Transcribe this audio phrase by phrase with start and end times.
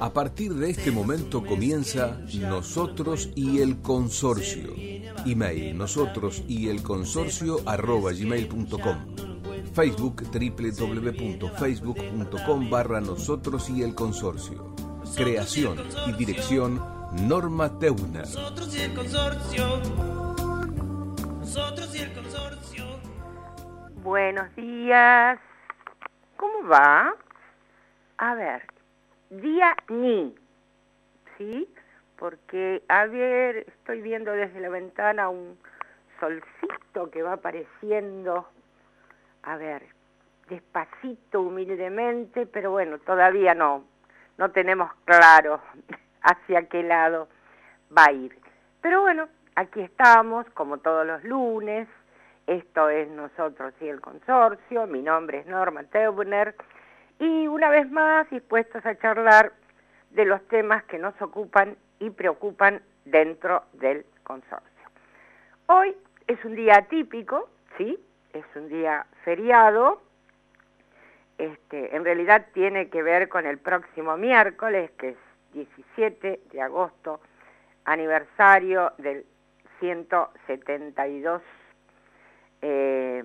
[0.00, 4.74] A partir de este momento comienza Nosotros y el Consorcio.
[5.26, 9.16] Email nosotros y el consorcio arroba gmail.com.
[9.74, 14.74] Facebook www.facebook.com barra nosotros y el consorcio.
[15.16, 16.80] Creación y dirección
[17.26, 18.22] Norma Teuner.
[18.22, 19.80] Nosotros y el consorcio.
[21.40, 22.84] Nosotros y el consorcio.
[24.02, 25.38] Buenos días.
[26.36, 27.14] ¿Cómo va?
[28.18, 28.62] A ver,
[29.30, 30.34] día ni,
[31.36, 31.68] ¿sí?
[32.18, 35.58] Porque, a ver, estoy viendo desde la ventana un
[36.18, 38.48] solcito que va apareciendo,
[39.42, 39.84] a ver,
[40.48, 43.84] despacito, humildemente, pero bueno, todavía no,
[44.36, 45.60] no tenemos claro
[46.22, 47.28] hacia qué lado
[47.96, 48.36] va a ir.
[48.80, 51.88] Pero bueno, aquí estamos, como todos los lunes,
[52.46, 56.54] esto es Nosotros y el Consorcio, mi nombre es Norma Teubner,
[57.18, 59.52] y una vez más dispuestos a charlar
[60.10, 64.68] de los temas que nos ocupan y preocupan dentro del consorcio.
[65.66, 67.98] Hoy es un día atípico, ¿sí?
[68.32, 70.02] Es un día feriado.
[71.38, 75.16] Este, en realidad tiene que ver con el próximo miércoles, que es
[75.52, 77.20] 17 de agosto,
[77.84, 79.24] aniversario del
[79.80, 81.42] 172,
[82.62, 83.24] eh,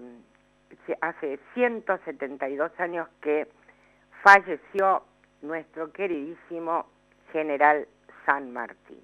[1.01, 3.47] hace 172 años que
[4.23, 5.03] falleció
[5.41, 6.87] nuestro queridísimo
[7.33, 7.85] general
[8.25, 9.03] San Martín.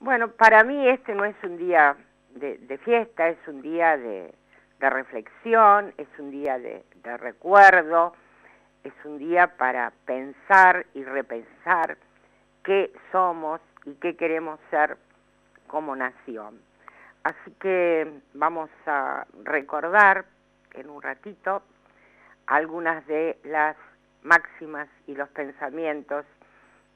[0.00, 1.94] Bueno, para mí este no es un día
[2.30, 4.34] de, fiesta, es un día de,
[4.80, 6.82] reflexión, es un día de,
[7.18, 8.14] recuerdo,
[8.82, 11.98] es un día para pensar y repensar
[12.64, 14.96] qué somos y qué queremos ser
[15.66, 16.58] como nación.
[17.24, 20.24] Así que vamos a recordar
[20.72, 21.62] en un ratito
[22.46, 23.76] algunas de las
[24.22, 26.24] máximas y los pensamientos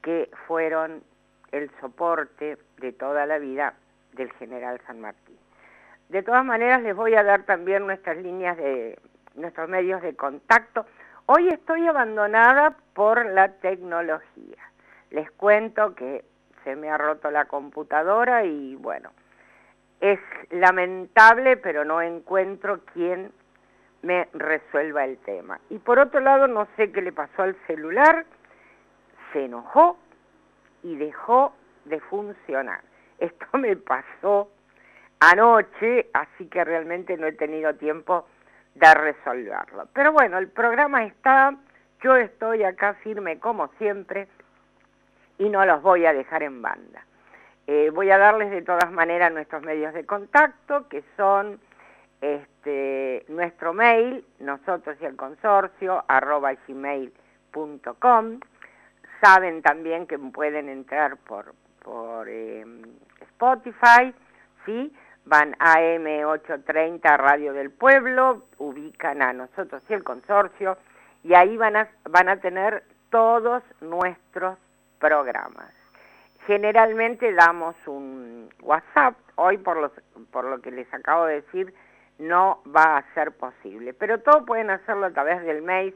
[0.01, 1.03] que fueron
[1.51, 3.73] el soporte de toda la vida
[4.13, 5.37] del general San Martín.
[6.09, 8.99] De todas maneras les voy a dar también nuestras líneas de
[9.35, 10.85] nuestros medios de contacto.
[11.25, 14.57] Hoy estoy abandonada por la tecnología.
[15.09, 16.23] Les cuento que
[16.63, 19.11] se me ha roto la computadora y bueno,
[19.99, 20.19] es
[20.51, 23.31] lamentable, pero no encuentro quién
[24.05, 25.59] me resuelva el tema.
[25.69, 28.25] Y por otro lado, no sé qué le pasó al celular,
[29.33, 29.97] se enojó
[30.83, 31.53] y dejó
[31.85, 32.81] de funcionar.
[33.19, 34.51] Esto me pasó
[35.19, 38.27] anoche, así que realmente no he tenido tiempo
[38.75, 39.87] de resolverlo.
[39.93, 41.55] Pero bueno, el programa está,
[42.03, 44.27] yo estoy acá firme como siempre
[45.39, 47.03] y no los voy a dejar en banda.
[47.65, 51.59] Eh, voy a darles de todas maneras nuestros medios de contacto, que son
[52.33, 58.39] este, nuestro mail, nosotros y el consorcio, arroba gmail.com.
[59.21, 61.53] Saben también que pueden entrar por,
[61.83, 62.81] por em,
[63.21, 64.13] Spotify,
[64.65, 64.93] ¿sí?
[65.25, 70.77] Van a M830 Radio del Pueblo, ubican a nosotros y el consorcio,
[71.23, 74.57] y ahí van a, van a tener todos nuestros
[74.99, 75.71] programas.
[76.45, 79.91] Generalmente damos un WhatsApp, hoy por, los,
[80.31, 81.73] por lo que les acabo de decir,
[82.19, 83.93] no va a ser posible.
[83.93, 85.95] Pero todo pueden hacerlo a través del mail.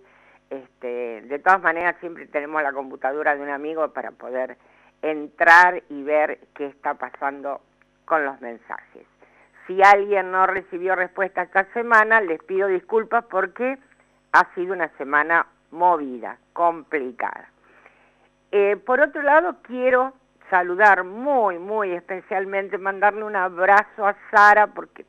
[0.49, 4.57] Este, de todas maneras, siempre tenemos la computadora de un amigo para poder
[5.01, 7.61] entrar y ver qué está pasando
[8.05, 9.05] con los mensajes.
[9.67, 13.77] Si alguien no recibió respuesta esta semana, les pido disculpas porque
[14.31, 17.49] ha sido una semana movida, complicada.
[18.51, 20.13] Eh, por otro lado, quiero
[20.49, 25.05] saludar muy, muy especialmente, mandarle un abrazo a Sara porque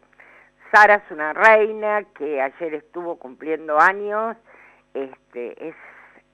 [0.73, 4.37] Sara es una reina que ayer estuvo cumpliendo años,
[4.95, 5.75] este, es,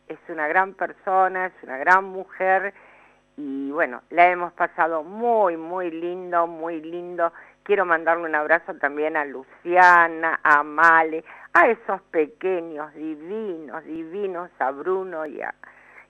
[0.09, 2.75] es una gran persona, es una gran mujer
[3.39, 7.33] y bueno, la hemos pasado muy, muy lindo, muy lindo.
[7.63, 11.25] Quiero mandarle un abrazo también a Luciana, a Male,
[11.55, 15.55] a esos pequeños, divinos, divinos, a Bruno y a,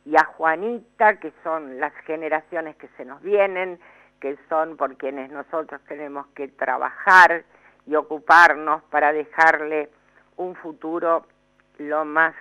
[0.05, 3.79] y a Juanita, que son las generaciones que se nos vienen,
[4.20, 7.44] que son por quienes nosotros tenemos que trabajar
[7.86, 9.90] y ocuparnos para dejarle
[10.36, 11.26] un futuro
[11.78, 12.34] lo más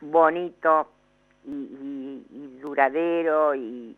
[0.00, 0.90] bonito
[1.44, 3.96] y, duradero y,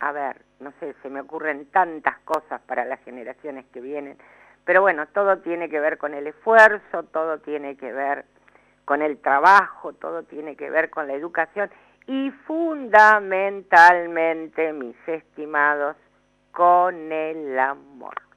[0.00, 4.18] a ver, no sé, se me ocurren tantas cosas para las generaciones que vienen,
[4.64, 8.24] pero bueno, todo tiene que ver con el esfuerzo, todo tiene que ver
[8.84, 11.70] con el trabajo, todo tiene que ver con la educación
[12.06, 15.96] y fundamentalmente, mis estimados,
[16.52, 18.27] con el amor.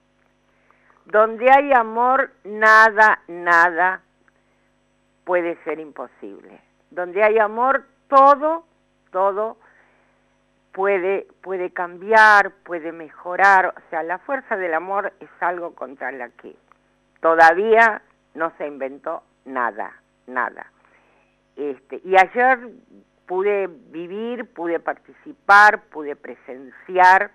[1.06, 4.02] Donde hay amor, nada, nada
[5.24, 6.60] puede ser imposible.
[6.90, 8.64] Donde hay amor, todo,
[9.10, 9.56] todo
[10.72, 16.28] puede, puede cambiar, puede mejorar, o sea, la fuerza del amor es algo contra la
[16.30, 16.56] que
[17.20, 18.02] todavía
[18.34, 19.92] no se inventó nada,
[20.26, 20.66] nada.
[21.56, 22.70] Este, y ayer
[23.26, 27.30] pude vivir, pude participar, pude presenciar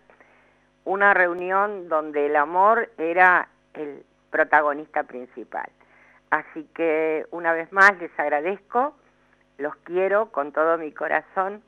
[0.85, 5.69] una reunión donde el amor era el protagonista principal.
[6.29, 8.95] Así que una vez más les agradezco,
[9.57, 11.63] los quiero con todo mi corazón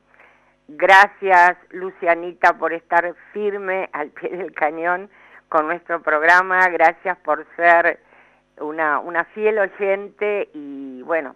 [0.72, 5.10] Gracias, Lucianita, por estar firme al pie del cañón
[5.50, 6.60] con nuestro programa.
[6.70, 8.00] Gracias por ser
[8.60, 11.36] una, una fiel oyente y bueno,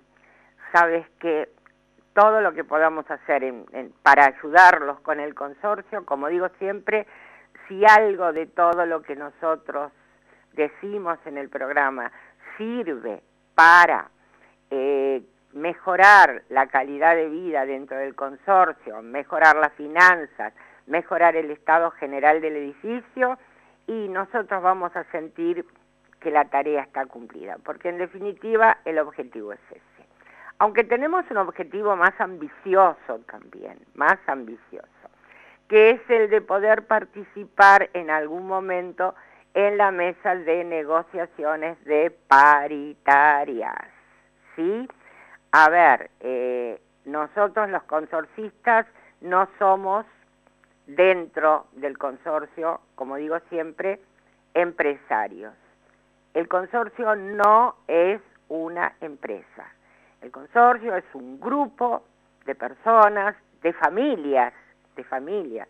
[0.71, 1.49] sabes que
[2.13, 3.51] todo lo que podamos hacer
[4.03, 7.07] para ayudarlos con el consorcio, como digo siempre,
[7.67, 9.91] si algo de todo lo que nosotros
[10.53, 12.11] decimos en el programa
[12.57, 13.21] sirve
[13.55, 14.09] para
[14.69, 15.21] eh,
[15.53, 20.53] mejorar la calidad de vida dentro del consorcio, mejorar las finanzas,
[20.87, 23.37] mejorar el estado general del edificio
[23.87, 25.65] y nosotros vamos a sentir
[26.19, 30.07] que la tarea está cumplida, porque en definitiva el objetivo es ese.
[30.59, 34.87] Aunque tenemos un objetivo más ambicioso también, más ambicioso,
[35.67, 39.15] que es el de poder participar en algún momento
[39.53, 43.87] en la mesa de negociaciones de paritarias,
[44.55, 44.87] ¿sí?
[45.51, 48.87] A ver, eh, nosotros los consorcistas
[49.21, 50.05] no somos
[50.87, 53.99] dentro del consorcio, como digo siempre,
[54.53, 55.53] empresarios.
[56.33, 59.71] El consorcio no es una empresa.
[60.21, 62.03] El consorcio es un grupo
[62.45, 64.53] de personas, de familias,
[64.95, 65.67] de familias,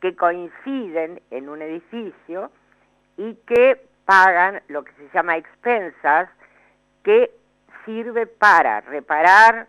[0.00, 2.50] que coinciden en un edificio
[3.16, 6.28] y que pagan lo que se llama expensas,
[7.02, 7.30] que
[7.84, 9.68] sirve para reparar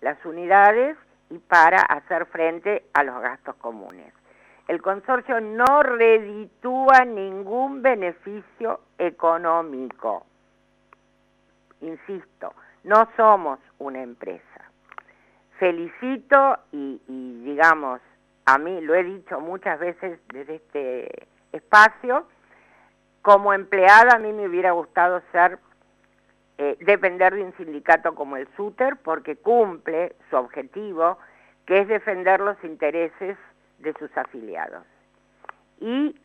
[0.00, 0.96] las unidades
[1.30, 4.12] y para hacer frente a los gastos comunes.
[4.68, 10.26] El consorcio no reditúa ningún beneficio económico.
[11.80, 12.54] Insisto,
[12.84, 14.42] no somos una empresa.
[15.58, 18.00] Felicito y, y digamos,
[18.44, 22.26] a mí lo he dicho muchas veces desde este espacio,
[23.28, 25.58] como empleada a mí me hubiera gustado ser
[26.56, 31.18] eh, depender de un sindicato como el SUTER porque cumple su objetivo,
[31.66, 33.36] que es defender los intereses
[33.80, 34.82] de sus afiliados.
[35.78, 36.18] Y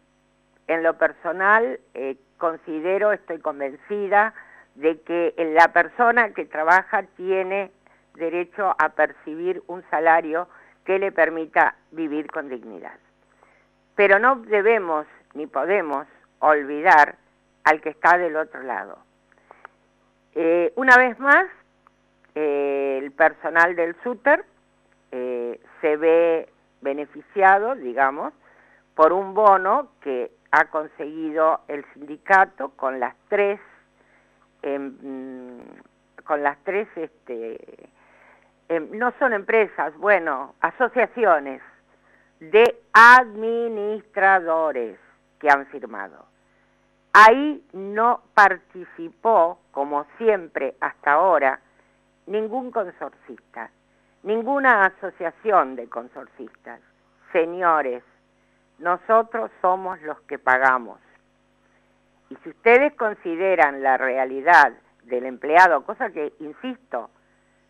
[0.67, 4.33] en lo personal eh, considero, estoy convencida
[4.75, 7.69] de que la persona que trabaja tiene
[8.13, 10.47] derecho a percibir un salario
[10.85, 12.97] que le permita vivir con dignidad.
[13.95, 16.07] Pero no debemos ni podemos
[16.49, 17.15] olvidar
[17.63, 18.97] al que está del otro lado.
[20.35, 21.45] Eh, una vez más,
[22.35, 24.43] eh, el personal del SUTER
[25.11, 26.49] eh, se ve
[26.81, 28.33] beneficiado, digamos,
[28.95, 33.59] por un bono que ha conseguido el sindicato con las tres,
[34.61, 35.61] em,
[36.25, 37.89] con las tres, este,
[38.69, 41.61] em, no son empresas, bueno, asociaciones
[42.39, 44.97] de administradores
[45.39, 46.32] que han firmado.
[47.15, 51.59] Ahí no participó, como siempre hasta ahora,
[52.25, 53.69] ningún consorcista,
[54.23, 56.81] ninguna asociación de consorcistas.
[57.31, 58.03] Señores,
[58.79, 60.99] nosotros somos los que pagamos.
[62.31, 67.11] Y si ustedes consideran la realidad del empleado, cosa que, insisto,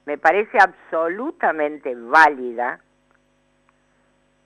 [0.05, 2.79] me parece absolutamente válida,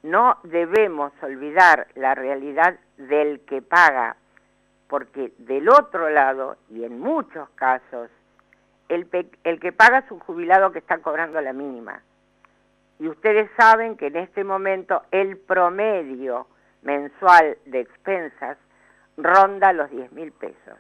[0.02, 4.16] no debemos olvidar la realidad del que paga
[4.88, 8.10] porque del otro lado, y en muchos casos,
[8.90, 12.02] el, que paga es un jubilado que está cobrando la mínima.
[13.00, 16.48] Y ustedes saben que en este momento el promedio
[16.82, 18.58] mensual de expensas
[19.18, 20.80] ronda los 10 mil pesos.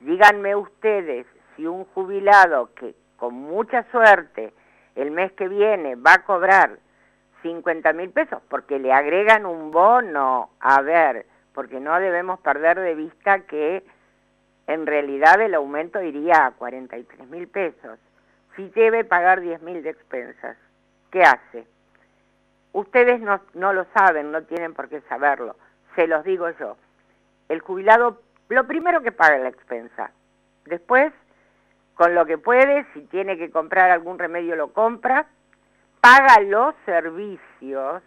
[0.00, 1.26] Díganme ustedes
[1.56, 4.52] si un jubilado que con mucha suerte
[4.96, 6.78] el mes que viene va a cobrar
[7.42, 11.26] 50 mil pesos porque le agregan un bono, a ver,
[11.58, 13.82] porque no debemos perder de vista que
[14.68, 17.98] en realidad el aumento iría a 43 mil pesos.
[18.54, 20.56] Si debe pagar 10 mil de expensas,
[21.10, 21.66] ¿qué hace?
[22.72, 25.56] Ustedes no, lo saben, no tienen por qué saberlo,
[25.96, 26.76] se los digo yo.
[27.48, 30.12] El jubilado, lo primero que paga la expensa,
[30.64, 31.12] después,
[31.94, 35.26] con lo que puede, si tiene que comprar algún remedio lo compra,
[36.00, 38.00] paga los servicios,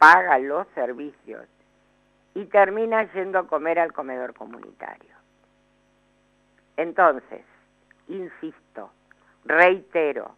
[0.00, 1.46] paga los servicios
[2.38, 5.12] y termina yendo a comer al comedor comunitario.
[6.76, 7.42] Entonces,
[8.06, 8.92] insisto,
[9.44, 10.36] reitero,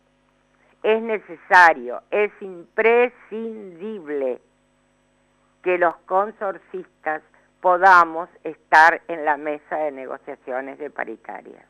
[0.83, 4.41] es necesario, es imprescindible
[5.63, 7.21] que los consorcistas
[7.61, 11.67] podamos estar en la mesa de negociaciones de paritarias.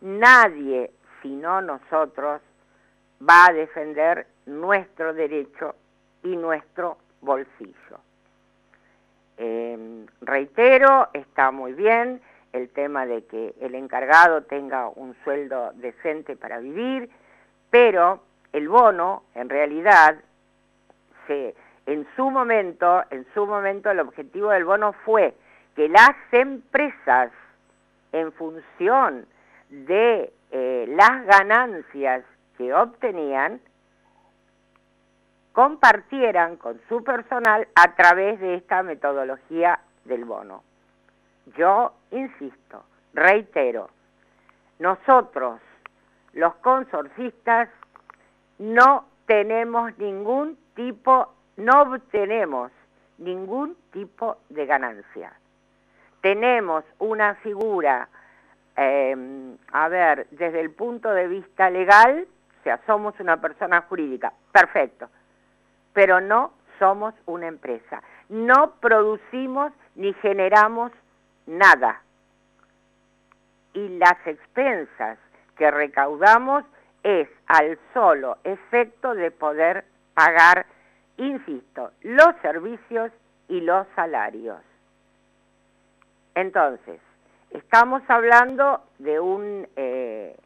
[0.00, 0.90] Nadie,
[1.22, 2.42] sino nosotros,
[3.22, 5.76] va a defender nuestro derecho
[6.24, 8.09] y nuestro bolsillo.
[9.42, 12.20] Em, reitero, está muy bien
[12.52, 17.08] el tema de que el encargado tenga un sueldo decente para vivir,
[17.70, 18.20] pero
[18.52, 20.16] el bono, en realidad,
[21.26, 21.54] se,
[21.86, 25.32] en su momento, en su momento el objetivo del bono fue
[25.74, 27.32] que las empresas,
[28.12, 29.24] en función
[29.70, 32.24] de eh, las ganancias
[32.58, 33.58] que obtenían,
[35.52, 40.62] compartieran con su personal a través de esta metodología del bono.
[41.56, 43.90] Yo insisto, reitero,
[44.78, 45.60] nosotros,
[46.32, 47.68] los consorcistas,
[48.58, 52.70] no tenemos ningún tipo, no obtenemos
[53.18, 55.32] ningún tipo de ganancia.
[56.20, 58.08] Tenemos una figura,
[58.76, 62.26] em, a ver, desde el punto de vista legal,
[62.60, 65.08] o sea, somos una persona jurídica, perfecto,
[65.92, 68.02] pero no somos una empresa.
[68.28, 70.92] No producimos ni generamos
[71.46, 72.02] nada.
[73.74, 75.18] Y las expensas
[75.56, 76.64] que recaudamos
[77.02, 80.66] es al solo efecto de poder pagar,
[81.16, 83.10] insisto, los servicios
[83.48, 84.60] y los salarios.
[86.34, 87.00] Entonces,
[87.50, 90.36] estamos hablando de un, eh,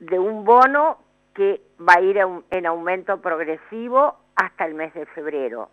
[0.00, 0.98] de un bono
[1.38, 2.18] que va a ir
[2.50, 5.70] en aumento progresivo hasta el mes de febrero.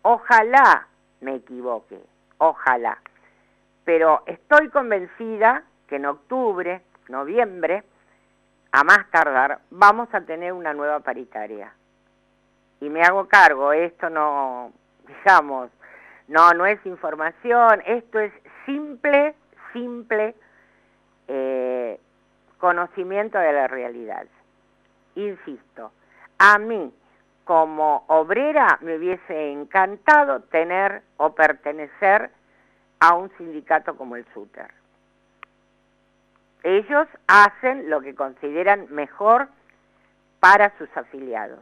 [0.00, 0.88] Ojalá
[1.20, 2.00] me equivoque,
[2.38, 2.96] ojalá.
[3.84, 7.84] Pero estoy convencida que en octubre, noviembre,
[8.72, 11.74] a más tardar, vamos a tener una nueva paritaria.
[12.80, 14.72] Y me hago cargo, esto no,
[15.06, 15.70] digamos,
[16.26, 18.32] no, no es información, esto es
[18.64, 19.34] simple,
[19.74, 20.34] simple
[21.28, 22.00] eh,
[22.56, 24.26] conocimiento de la realidad
[25.16, 25.92] insisto,
[26.38, 26.92] a mí
[27.44, 32.30] como obrera me hubiese encantado tener o pertenecer
[33.00, 34.70] a un sindicato como el SUTER.
[36.62, 39.48] Ellos hacen lo que consideran mejor
[40.40, 41.60] para sus afiliados.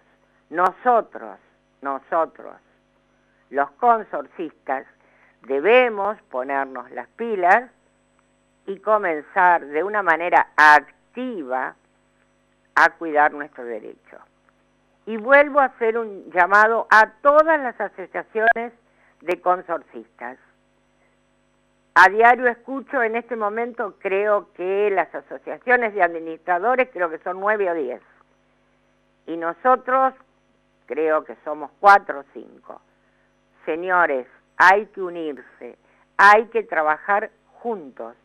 [0.48, 1.38] Nosotros,
[1.82, 2.54] nosotros,
[3.50, 4.86] los consorcistas,
[5.42, 7.70] debemos ponernos las pilas
[8.66, 11.74] y comenzar de una manera activa
[12.74, 14.18] a cuidar nuestro derecho.
[15.06, 18.72] Y vuelvo a hacer un llamado a todas las asociaciones
[19.20, 20.38] de consorcistas.
[21.94, 27.38] A diario escucho en este momento, creo que las asociaciones de administradores, creo que son
[27.38, 28.02] nueve o diez.
[29.26, 30.12] Y nosotros
[30.86, 32.80] creo que somos cuatro o cinco.
[33.64, 34.26] Señores,
[34.56, 35.78] hay que unirse,
[36.16, 37.30] hay que trabajar
[37.62, 38.16] juntos,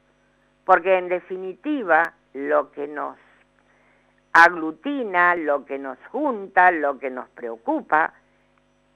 [0.65, 3.17] porque en definitiva lo que nos
[4.43, 8.13] aglutina, lo que nos junta, lo que nos preocupa,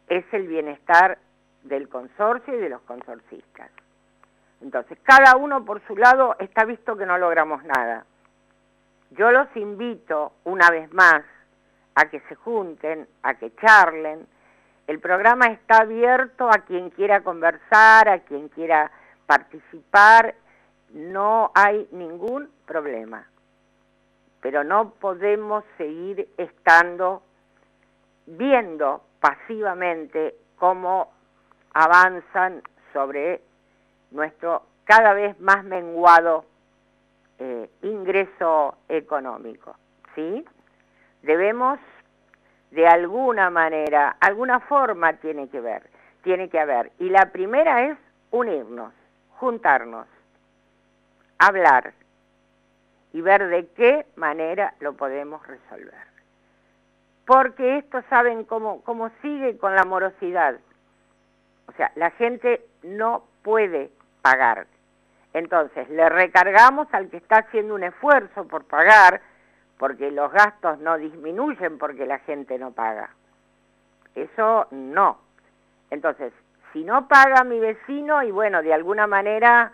[0.07, 1.17] es el bienestar
[1.63, 3.69] del consorcio y de los consorcistas.
[4.61, 8.05] Entonces, cada uno por su lado está visto que no logramos nada.
[9.11, 11.23] Yo los invito una vez más
[11.95, 14.25] a que se junten, a que charlen.
[14.87, 18.91] El programa está abierto a quien quiera conversar, a quien quiera
[19.25, 20.35] participar.
[20.93, 23.27] No hay ningún problema
[24.43, 27.23] pero no podemos seguir estando
[28.25, 31.13] viendo pasivamente cómo
[31.73, 33.41] avanzan sobre
[34.11, 36.43] nuestro cada vez más menguado
[37.39, 39.77] eh, ingreso económico.
[40.13, 40.45] ¿sí?
[41.21, 41.79] Debemos,
[42.71, 45.89] de alguna manera, alguna forma tiene que ver,
[46.21, 46.91] tiene que haber.
[46.99, 47.97] Y la primera es
[48.31, 48.93] unirnos,
[49.37, 50.05] juntarnos,
[51.39, 51.93] hablar,
[53.13, 55.93] y ver de qué manera lo podemos resolver.
[57.25, 60.55] Porque esto saben cómo, cómo sigue con la morosidad.
[61.67, 63.91] O sea, la gente no puede
[64.21, 64.67] pagar.
[65.33, 69.21] Entonces, le recargamos al que está haciendo un esfuerzo por pagar,
[69.77, 73.09] porque los gastos no disminuyen porque la gente no paga.
[74.15, 75.19] Eso no.
[75.89, 76.33] Entonces,
[76.71, 79.71] si no paga mi vecino, y bueno, de alguna manera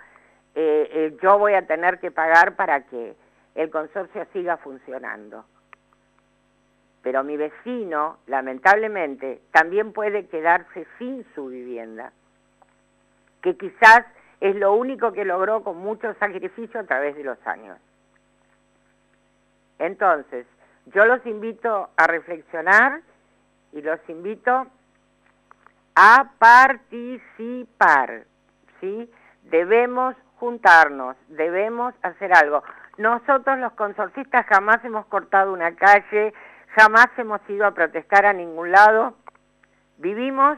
[0.56, 3.16] eh, eh, yo voy a tener que pagar para que
[3.60, 5.44] el consorcio siga funcionando.
[7.04, 12.14] Pero mi vecino, lamentablemente, también puede quedarse sin su vivienda,
[13.42, 14.06] que quizás
[14.40, 17.78] es lo único que logró con mucho sacrificio a través de los años.
[19.78, 20.48] Entonces,
[20.86, 23.02] yo los invito a reflexionar
[23.74, 24.68] y los invito
[25.96, 28.24] a participar,
[28.80, 29.12] ¿sí?
[29.44, 32.64] Debemos juntarnos, debemos hacer algo.
[33.00, 36.34] Nosotros los consorcistas jamás hemos cortado una calle,
[36.76, 39.14] jamás hemos ido a protestar a ningún lado.
[40.00, 40.58] Vivimos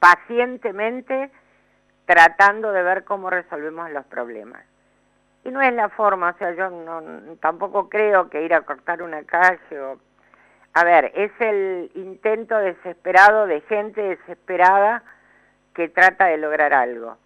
[0.00, 1.30] pacientemente
[2.04, 4.64] tratando de ver cómo resolvemos los problemas.
[5.44, 9.00] Y no es la forma, o sea, yo no, tampoco creo que ir a cortar
[9.00, 10.00] una calle o...
[10.74, 15.04] A ver, es el intento desesperado de gente desesperada
[15.74, 17.18] que trata de lograr algo.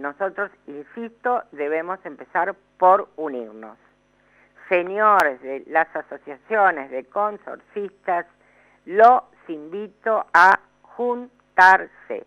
[0.00, 3.76] Nosotros, insisto, debemos empezar por unirnos.
[4.70, 8.24] Señores de las asociaciones de consorcistas,
[8.86, 12.24] los invito a juntarse.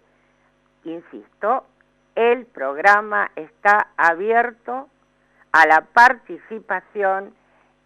[0.83, 1.65] Insisto,
[2.13, 4.87] el programa está abierto
[5.51, 7.33] a la participación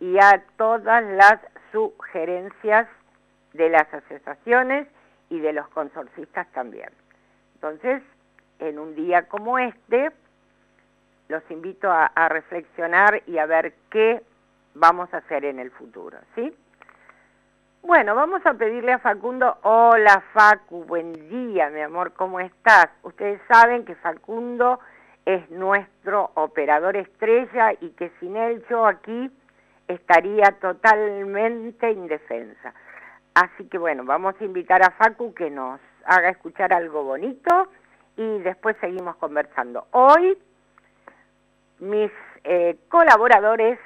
[0.02, 1.40] y a todas las
[1.72, 2.90] sugerencias
[3.54, 4.88] de las asociaciones
[5.30, 6.90] y de los consorcistas también.
[7.56, 8.04] Entonces,
[8.60, 10.12] en un día como este,
[11.30, 14.22] los invito a, reflexionar y a ver qué
[14.74, 16.56] vamos a hacer en el futuro, ¿sí?
[17.82, 22.88] Bueno, vamos a pedirle a Facundo, hola Facu, buen día mi amor, ¿cómo estás?
[23.04, 24.80] Ustedes saben que Facundo
[25.26, 29.32] es nuestro operador estrella y que sin él yo aquí
[29.88, 32.74] estaría totalmente indefensa.
[33.36, 37.70] Así que bueno, vamos a invitar a Facu que nos haga escuchar algo bonito
[38.18, 39.88] y después seguimos conversando.
[39.92, 40.38] Hoy
[41.80, 42.12] mis
[42.44, 43.80] eh, colaboradores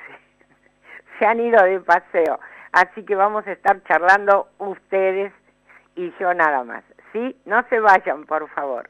[1.19, 2.39] se han ido de paseo,
[2.71, 5.33] así que vamos a estar charlando ustedes
[5.95, 6.83] y yo nada más.
[7.11, 7.35] ¿Sí?
[7.45, 8.89] No se vayan, por favor.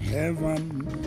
[0.00, 1.06] Heaven,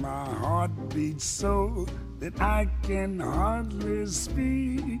[0.00, 0.70] my heart
[1.18, 1.86] so
[2.18, 5.00] that I can hardly speak.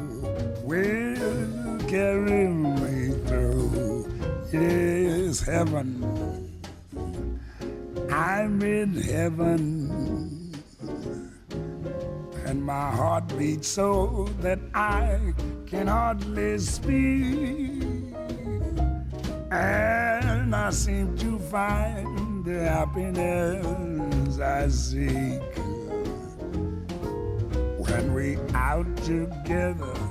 [0.71, 4.07] will carry me through.
[4.53, 5.87] Yes, heaven.
[8.09, 10.53] I'm in heaven.
[12.45, 15.33] And my heart beats so that I
[15.65, 17.83] can hardly speak.
[19.51, 25.41] And I seem to find the happiness I seek
[27.85, 30.10] when we out together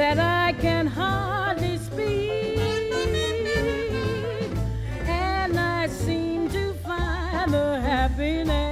[0.00, 2.58] that I can hardly speak.
[5.06, 8.69] And I seem to find the happiness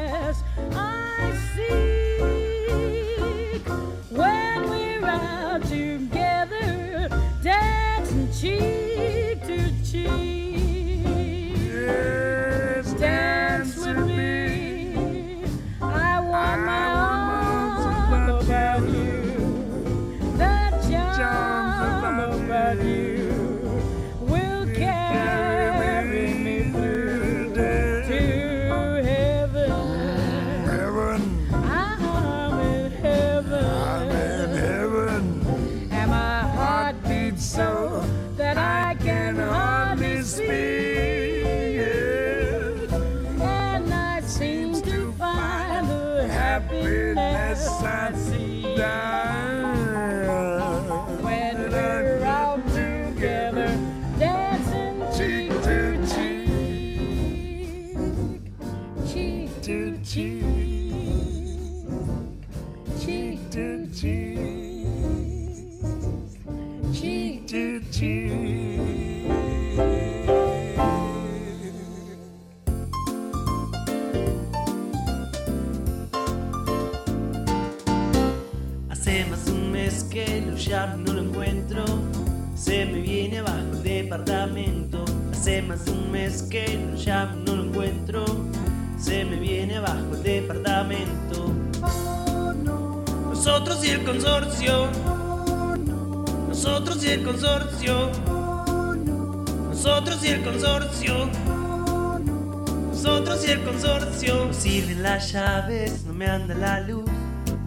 [106.18, 107.08] me anda la luz.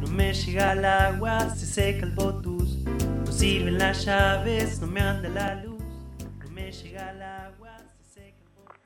[0.01, 2.83] No me llega el agua, se seca el botus.
[2.83, 5.81] No sirven las llaves, no me anda la luz.
[6.43, 8.77] No me llega el agua, se seca el botus.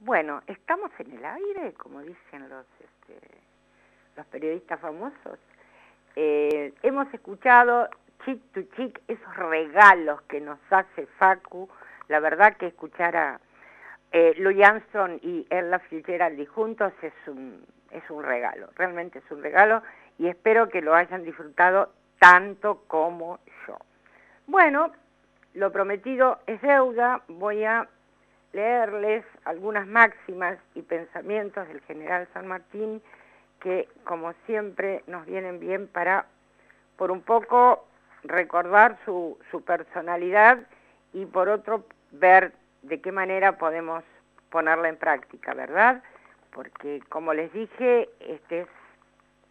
[0.00, 3.20] Bueno, estamos en el aire, como dicen los, este,
[4.16, 5.38] los periodistas famosos.
[6.16, 7.88] Eh, hemos escuchado
[8.24, 11.68] chic to chic, esos regalos que nos hace Facu.
[12.08, 13.40] La verdad que escuchar a
[14.10, 19.42] eh, Louis Armstrong y Ella Fitzgerald juntos es un, es un regalo, realmente es un
[19.42, 19.82] regalo
[20.18, 23.76] y espero que lo hayan disfrutado tanto como yo.
[24.46, 24.92] Bueno,
[25.54, 27.88] lo prometido es deuda, voy a
[28.52, 33.02] leerles algunas máximas y pensamientos del general San Martín
[33.60, 36.26] que como siempre nos vienen bien para
[36.96, 37.86] por un poco
[38.22, 40.58] recordar su, su personalidad
[41.12, 44.04] y por otro ver de qué manera podemos
[44.50, 46.02] ponerla en práctica, ¿verdad?
[46.56, 48.66] Porque como les dije, este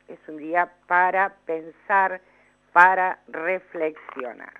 [0.08, 2.20] es, un día para pensar,
[2.74, 4.54] para reflexionar,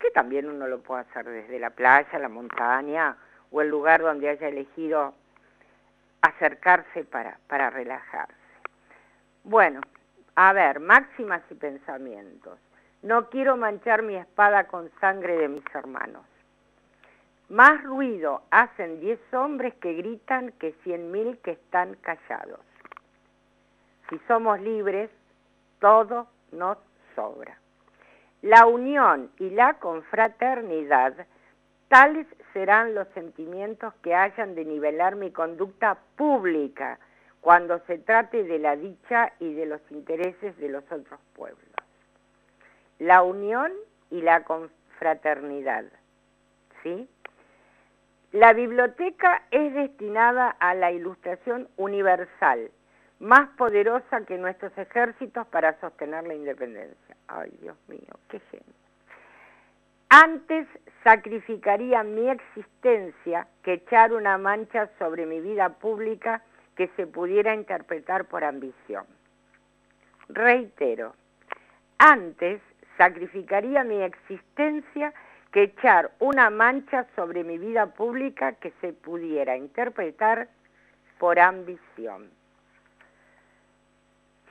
[0.00, 3.16] que también uno lo puede hacer desde la playa, la montaña
[3.52, 5.14] o el lugar donde haya elegido
[6.22, 8.34] acercarse para relajarse.
[9.44, 9.80] Bueno,
[10.34, 12.58] a ver, máximas y pensamientos.
[13.02, 16.24] No quiero manchar mi espada con sangre de mis hermanos.
[17.48, 22.60] Más ruido hacen diez hombres que gritan que cien mil que están callados.
[24.08, 25.10] Si somos libres,
[25.80, 26.78] todo nos
[27.14, 27.58] sobra.
[28.42, 31.14] La unión y la confraternidad,
[31.88, 36.98] tales serán los sentimientos que hayan de nivelar mi conducta pública
[37.40, 41.62] cuando se trate de la dicha y de los intereses de los otros pueblos.
[42.98, 43.72] La unión
[44.10, 45.84] y la confraternidad,
[46.82, 47.08] ¿sí?
[48.36, 52.70] La biblioteca es destinada a la ilustración universal,
[53.18, 57.16] más poderosa que nuestros ejércitos para sostener la independencia.
[57.28, 58.74] Ay, Dios mío, qué genio.
[60.10, 60.68] Antes
[61.02, 66.42] sacrificaría mi existencia que echar una mancha sobre mi vida pública
[66.76, 69.06] que se pudiera interpretar por ambición.
[70.28, 71.14] Reitero,
[71.96, 72.60] antes
[72.98, 75.14] sacrificaría mi existencia
[75.56, 80.48] que echar una mancha sobre mi vida pública que se pudiera interpretar
[81.18, 82.28] por ambición.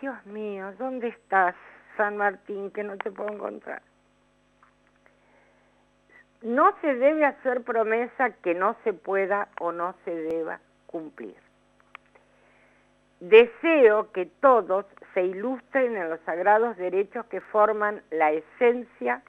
[0.02, 1.54] Dios mío, ¿dónde estás,
[1.96, 3.84] San Martín, que no te puedo encontrar?
[6.42, 11.38] No se debe hacer promesa que no se pueda o no se deba cumplir.
[13.20, 19.22] Deseo que todos se ilustren en los sagrados derechos que forman la esencia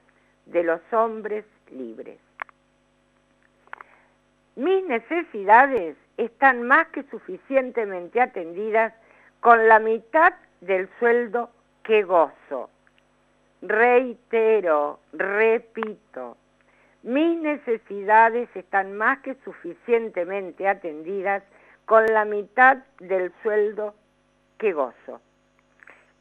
[0.46, 2.18] de los hombres libres.
[4.56, 8.94] Mis necesidades están más que suficientemente atendidas
[9.40, 11.50] con la mitad del sueldo
[11.82, 12.70] que gozo.
[13.62, 16.36] Reitero, repito,
[17.02, 21.42] mis necesidades están más que suficientemente atendidas
[21.84, 23.94] con la mitad del sueldo
[24.58, 25.20] que gozo.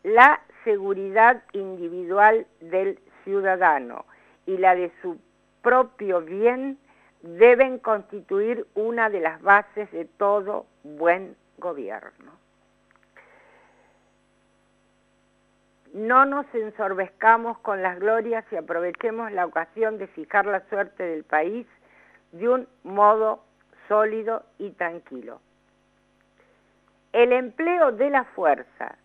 [0.04, 4.06] La seguridad individual del ciudadano
[4.46, 5.18] y la de su
[5.66, 6.78] propio bien
[7.24, 12.34] deben constituir una de las bases de todo buen gobierno.
[15.92, 21.24] No nos ensorbezcamos con las glorias y aprovechemos la ocasión de fijar la suerte del
[21.24, 21.66] país
[22.32, 23.44] de un modo
[23.88, 25.40] sólido y tranquilo.
[27.12, 28.98] El empleo de la fuerza,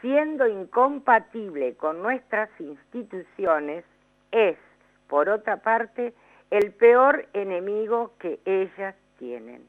[0.00, 3.84] siendo incompatible con nuestras instituciones,
[4.30, 4.56] es,
[5.08, 6.14] por otra parte,
[6.50, 9.66] el peor enemigo que ellas tienen.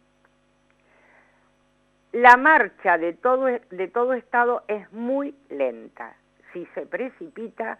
[2.11, 6.15] La marcha de todo, de todo Estado es muy lenta
[6.57, 7.77] si se precipita,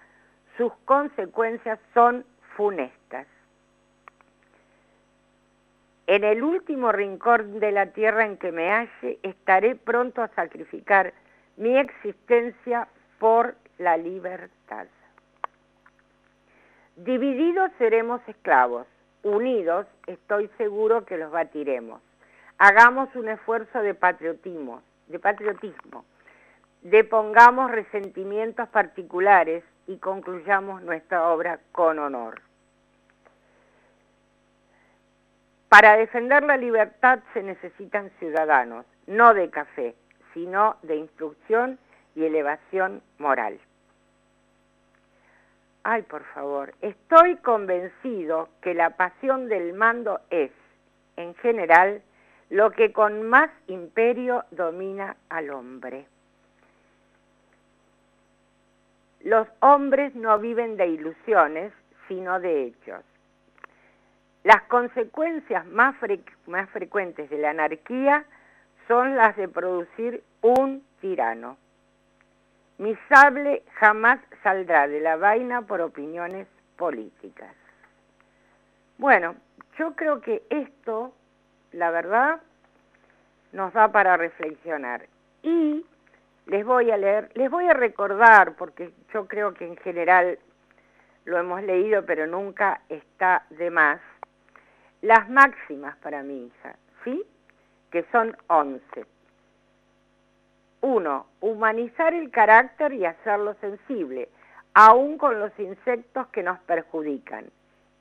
[0.58, 3.28] sus consecuencias son funestas.
[6.08, 11.13] En el último rincón de la tierra en que me halle, estaré pronto a sacrificar
[11.58, 12.88] mi existencia
[13.20, 14.88] por la libertad.
[16.97, 18.86] Divididos seremos esclavos,
[19.23, 22.01] unidos estoy seguro que los batiremos.
[22.57, 26.03] Hagamos un esfuerzo de patriotismo, de patriotismo
[26.81, 32.41] depongamos resentimientos particulares y concluyamos nuestra obra con honor.
[35.69, 39.95] Para defender la libertad se necesitan ciudadanos, no de café,
[40.33, 41.77] sino de instrucción
[42.15, 43.60] y elevación moral.
[45.89, 50.52] Ay, por favor, estoy convencido que la pasión del mando es,
[51.15, 52.02] en general,
[52.50, 56.06] lo que con más imperio domina al hombre.
[59.21, 61.71] Los hombres no viven de ilusiones,
[62.10, 63.06] sino de hechos.
[64.43, 65.95] Las consecuencias más,
[66.47, 68.26] más frecuentes de la anarquía
[68.89, 71.56] son las de producir un tirano.
[72.77, 77.55] Mi sable jamás saldrá de la vaina por opiniones políticas.
[78.97, 79.35] Bueno,
[79.77, 81.13] yo creo que esto,
[81.71, 82.41] la verdad,
[83.51, 85.07] nos da para reflexionar.
[85.41, 85.85] Y
[86.45, 90.37] les voy a leer, les voy a recordar, porque yo creo que en general
[91.25, 93.99] lo hemos leído, pero nunca está de más,
[95.01, 97.23] las máximas para mi hija, ¿sí?
[97.91, 99.05] Que son 11.
[100.81, 104.29] Uno, humanizar el carácter y hacerlo sensible,
[104.73, 107.45] aún con los insectos que nos perjudican.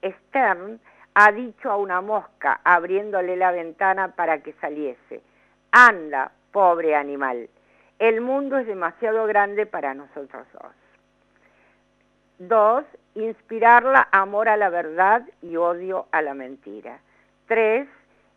[0.04, 0.80] Stern
[1.14, 5.22] ha dicho a una mosca abriéndole la ventana para que saliese,
[5.72, 7.48] anda, pobre animal
[7.98, 10.72] el mundo es demasiado grande para nosotros dos.
[12.38, 12.84] Dos,
[13.14, 16.98] inspirarla amor a la verdad y odio a la mentira.
[17.46, 17.88] Tres,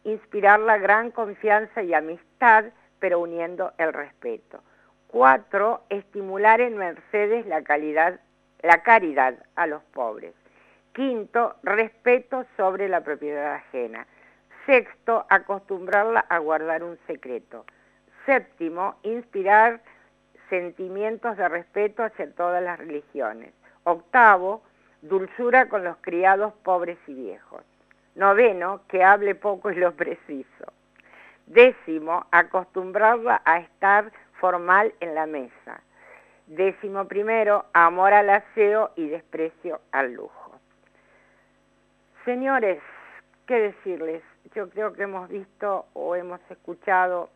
[0.05, 2.65] inspirarla gran confianza y amistad,
[2.99, 4.61] pero uniendo el respeto.
[5.07, 8.19] Cuatro, estimular en Mercedes la, calidad,
[8.61, 10.33] la caridad a los pobres.
[10.93, 14.05] Quinto, respeto sobre la propiedad ajena.
[14.65, 17.65] Sexto, acostumbrarla a guardar un secreto.
[18.25, 19.81] Séptimo, inspirar
[20.49, 23.53] sentimientos de respeto hacia todas las religiones.
[23.83, 24.61] Octavo,
[25.01, 27.63] dulzura con los criados pobres y viejos.
[28.15, 30.73] Noveno, que hable poco y lo preciso.
[31.49, 35.81] Décimo, acostumbrarla a estar formal en la mesa.
[36.45, 40.59] Décimo primero, amor al aseo y desprecio al lujo.
[42.23, 42.79] Señores,
[43.47, 44.23] ¿qué decirles?
[44.55, 47.29] yo creo que hemos visto o hemos escuchado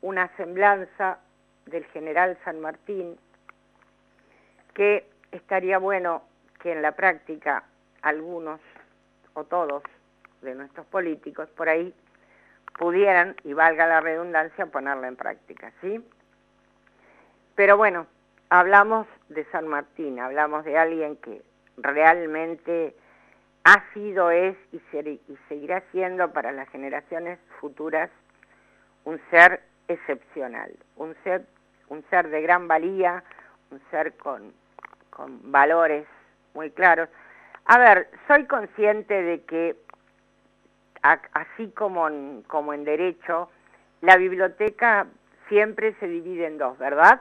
[0.00, 1.18] una semblanza
[1.66, 3.16] del general San Martín
[4.74, 6.22] que estaría bueno
[6.60, 7.64] que en la práctica
[8.02, 8.60] algunos
[9.34, 9.82] o todos
[10.42, 11.94] de nuestros políticos por ahí
[12.78, 16.04] pudieran, y valga la redundancia, ponerla en práctica, ¿sí?
[17.54, 18.06] Pero bueno,
[18.48, 21.42] hablamos de San Martín, hablamos de alguien que
[21.76, 22.94] realmente
[23.64, 24.80] ha sido, es y,
[25.48, 28.10] seguirá siendo para las generaciones futuras
[29.04, 31.46] un ser excepcional, un ser,
[31.88, 33.22] un ser de gran valía,
[33.70, 34.52] un ser con,
[35.10, 36.06] con valores
[36.54, 37.08] muy claros.
[37.66, 39.76] A ver, soy consciente de que
[41.02, 43.50] así como en, como en derecho,
[44.00, 45.06] la biblioteca
[45.48, 47.20] siempre se divide en dos, ¿verdad?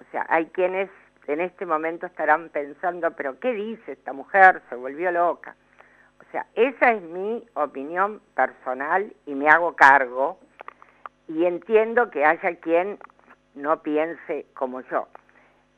[0.00, 0.90] O sea, hay quienes
[1.26, 4.62] en este momento estarán pensando, pero ¿qué dice esta mujer?
[4.68, 5.54] Se volvió loca.
[6.20, 10.38] O sea, esa es mi opinión personal y me hago cargo
[11.28, 12.98] y entiendo que haya quien
[13.54, 15.08] no piense como yo.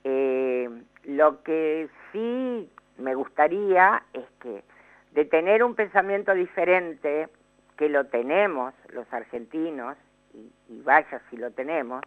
[0.05, 0.69] Eh,
[1.05, 4.65] lo que sí me gustaría es que
[5.13, 7.29] de tener un pensamiento diferente,
[7.77, 9.97] que lo tenemos los argentinos,
[10.35, 12.03] y, vaya si lo tenemos,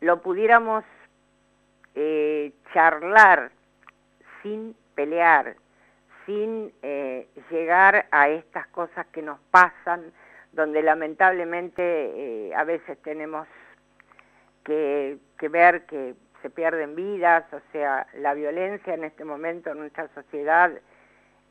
[0.00, 0.84] lo pudiéramos
[1.94, 3.50] eh, charlar
[4.42, 5.56] sin pelear,
[6.26, 10.12] sin eh, llegar a estas cosas que nos pasan,
[10.52, 13.46] donde lamentablemente eh, a veces tenemos
[14.64, 19.78] que, que ver que se pierden vidas, o sea, la violencia en este momento en
[19.78, 20.70] nuestra sociedad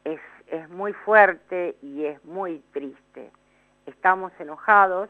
[0.04, 3.32] es, es muy fuerte y es muy triste.
[3.86, 5.10] Estamos enojados,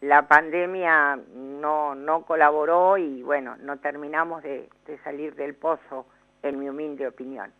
[0.00, 6.06] la pandemia no, no colaboró y bueno, no terminamos de, de salir del pozo,
[6.44, 7.52] en mi humilde opinión.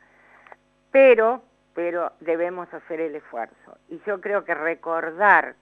[0.93, 1.43] Pero,
[1.75, 3.79] pero debemos hacer el esfuerzo.
[3.89, 5.57] Y yo creo que recordar,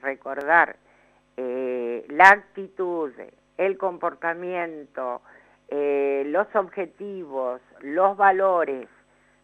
[0.00, 0.76] recordar
[1.36, 3.12] eh, la actitud,
[3.58, 5.20] el comportamiento,
[5.68, 8.88] eh, los objetivos, los valores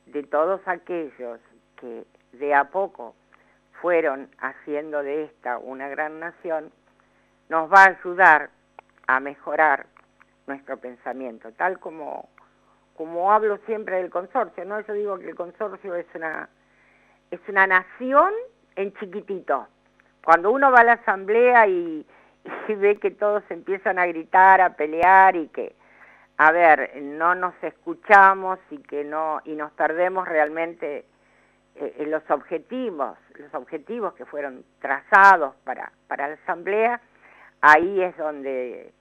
[0.07, 1.41] de todos aquellos
[1.77, 3.15] que de a poco
[3.81, 6.73] fueron haciendo de esta una gran nación,
[7.49, 8.51] nos va a ayudar
[9.07, 9.87] a mejorar
[10.47, 12.29] nuestro pensamiento, tal como,
[12.97, 14.81] como hablo siempre del consorcio, ¿no?
[14.81, 16.49] Yo digo que el consorcio es una,
[17.31, 18.33] es una nación
[18.77, 19.69] en chiquitito.
[20.25, 22.07] Cuando uno va a la asamblea y,
[22.69, 25.75] y ve que todos empiezan a gritar, a pelear y que,
[26.37, 31.05] a ver, no nos escuchamos y que no, y nos perdemos realmente
[31.77, 37.01] eh, en los objetivos, los objetivos que fueron trazados para, para la asamblea,
[37.61, 38.93] ahí es donde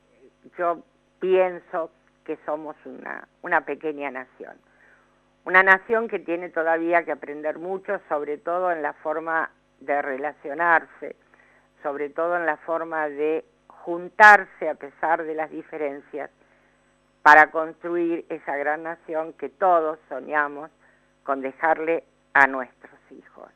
[0.58, 0.84] yo
[1.19, 1.89] pienso
[2.24, 4.56] que somos una, una pequeña nación.
[5.46, 11.15] Una nación que tiene todavía que aprender mucho, sobre todo en la forma de relacionarse,
[11.82, 16.30] sobre todo en la forma de juntarse a pesar de las diferencias
[17.23, 20.69] para construir esa gran nación que todos soñamos
[21.23, 23.49] con dejarle a nuestros hijos.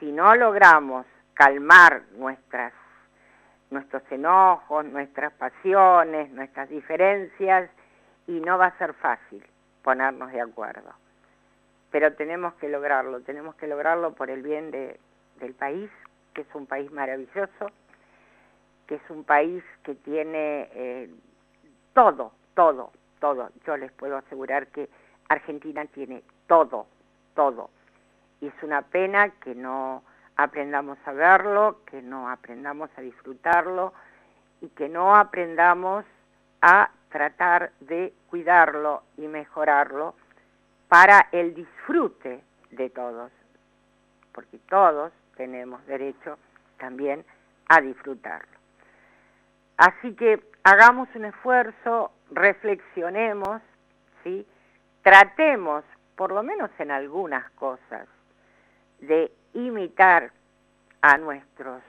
[0.00, 2.72] Si no logramos calmar nuestras,
[3.70, 7.70] nuestros enojos, nuestras pasiones, nuestras diferencias,
[8.26, 9.44] y no va a ser fácil
[9.82, 10.92] ponernos de acuerdo.
[11.90, 14.98] Pero tenemos que lograrlo, tenemos que lograrlo por el bien de,
[15.38, 15.90] del país,
[16.32, 17.70] que es un país maravilloso,
[18.88, 21.10] que es un país que tiene eh,
[21.92, 23.50] todo, todo, todo.
[23.66, 24.88] Yo les puedo asegurar que
[25.28, 26.86] Argentina tiene todo,
[27.34, 27.70] todo.
[28.40, 30.02] Y es una pena que no
[30.36, 33.92] aprendamos a verlo, que no aprendamos a disfrutarlo
[34.60, 36.04] y que no aprendamos
[36.60, 40.14] a tratar de cuidarlo y mejorarlo
[40.88, 43.30] para el disfrute de todos,
[44.32, 46.38] porque todos tenemos derecho
[46.78, 47.24] también
[47.68, 48.58] a disfrutarlo.
[49.76, 53.60] Así que hagamos un esfuerzo, reflexionemos,
[54.24, 54.46] ¿sí?
[55.02, 55.84] tratemos,
[56.16, 58.08] por lo menos en algunas cosas,
[59.00, 60.32] de imitar
[61.02, 61.82] a nuestros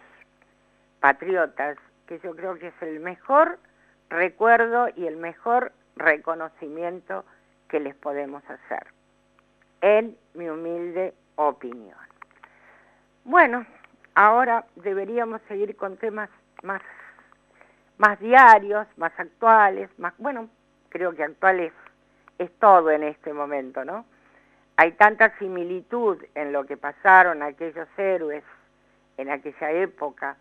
[0.99, 3.57] patriotas, que yo creo que es el mejor
[4.09, 7.25] recuerdo y el mejor reconocimiento
[7.69, 8.87] que les podemos hacer,
[9.81, 11.97] en mi humilde opinión.
[13.23, 13.65] Bueno,
[14.13, 16.29] ahora deberíamos seguir con temas
[16.61, 16.81] más,
[17.97, 20.49] más diarios, más actuales, más, bueno,
[20.89, 21.73] creo que actuales
[22.37, 24.05] es todo en este momento, ¿no?
[24.77, 28.43] Hay tanta similitud en lo que pasaron aquellos héroes
[29.17, 30.35] en aquella época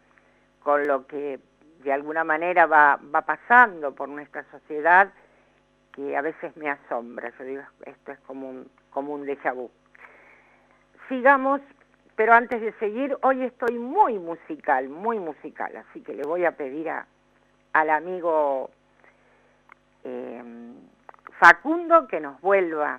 [0.62, 1.38] con lo que
[1.84, 5.12] de alguna manera va, va pasando por nuestra sociedad
[5.92, 7.32] que a veces me asombra.
[7.38, 9.70] Yo digo, esto es como un, como un déjà vu.
[11.08, 11.60] Sigamos
[12.16, 16.52] pero antes de seguir, hoy estoy muy musical, muy musical, así que le voy a
[16.52, 17.06] pedir a,
[17.74, 18.70] al amigo
[20.04, 20.74] em,
[21.38, 22.98] Facundo que nos vuelva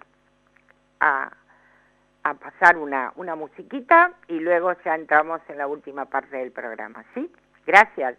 [0.99, 1.31] a,
[2.39, 7.31] pasar una musiquita y luego ya entramos en la última parte del programa, ¿sí?
[7.67, 8.17] Gracias.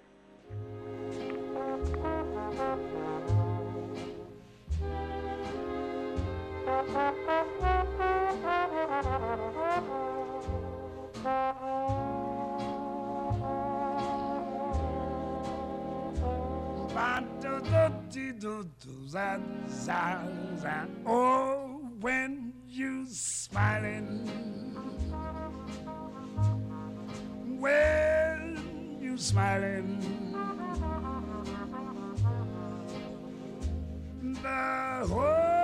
[21.08, 24.26] Oh, when you smiling,
[27.60, 30.00] when you smiling,
[34.42, 35.55] the whole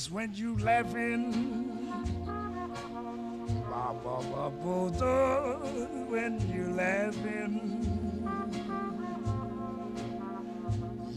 [0.00, 1.30] Yes, when you laughing.
[3.68, 4.50] Ba, ba, ba,
[4.98, 5.06] do,
[6.08, 7.84] when you laughing.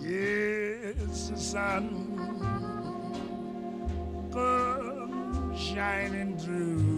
[0.01, 1.86] Yes, the sun
[4.34, 6.92] come shining through.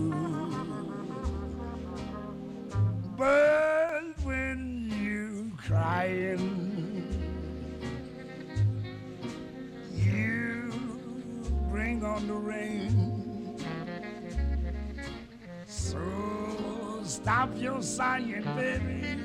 [17.46, 19.25] Stop your sighing, baby,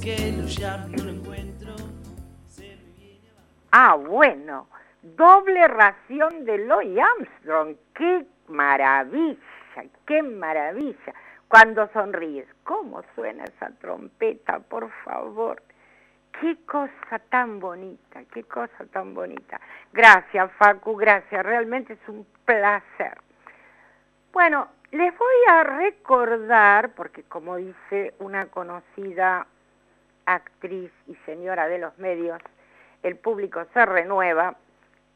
[0.00, 1.74] que lo llamo no lo encuentro.
[2.46, 3.28] Se me viene.
[3.70, 4.68] Ah, bueno,
[5.02, 7.76] doble ración de Louis Armstrong.
[7.94, 9.38] ¡Qué maravilla!
[10.06, 11.14] ¡Qué maravilla!
[11.48, 15.62] Cuando sonríes, ¿cómo suena esa trompeta, por favor?
[16.40, 19.60] Qué cosa tan bonita, qué cosa tan bonita.
[19.92, 21.44] Gracias, Facu, gracias.
[21.44, 23.18] Realmente es un placer.
[24.32, 29.46] Bueno, les voy a recordar, porque como dice una conocida
[30.34, 32.40] actriz y señora de los medios,
[33.02, 34.56] el público se renueva,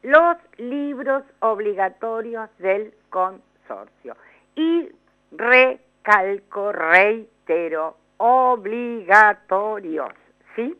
[0.01, 4.15] los libros obligatorios del consorcio.
[4.55, 4.89] Y
[5.31, 10.13] recalco, reitero, obligatorios,
[10.55, 10.77] ¿sí?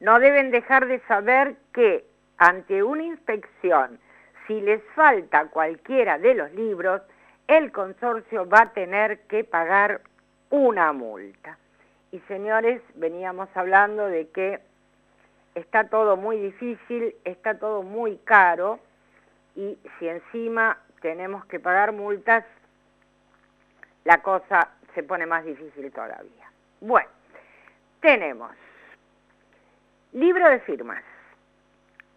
[0.00, 2.04] No deben dejar de saber que
[2.36, 3.98] ante una inspección,
[4.46, 7.02] si les falta cualquiera de los libros,
[7.48, 10.02] el consorcio va a tener que pagar
[10.50, 11.58] una multa.
[12.10, 14.60] Y señores, veníamos hablando de que
[15.54, 18.78] está todo muy difícil, está todo muy caro
[19.54, 22.44] y si encima tenemos que pagar multas,
[24.04, 26.50] la cosa se pone más difícil todavía.
[26.80, 27.08] Bueno,
[28.00, 28.52] tenemos
[30.12, 31.02] libro de firmas,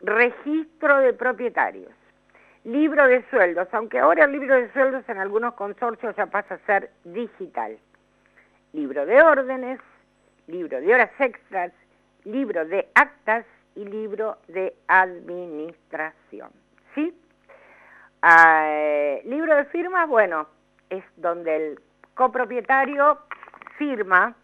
[0.01, 1.91] registro de propietarios,
[2.63, 6.65] libro de sueldos, aunque ahora el libro de sueldos en algunos consorcios ya pasa a
[6.65, 7.77] ser digital,
[8.73, 9.79] libro de órdenes,
[10.47, 11.71] libro de horas extras,
[12.23, 13.45] libro de actas
[13.75, 16.51] y libro de administración.
[16.95, 17.13] ¿Sí?
[18.21, 20.47] Ah, libro de firmas, bueno,
[20.89, 21.79] es donde el
[22.13, 23.19] copropietario
[23.77, 24.35] firma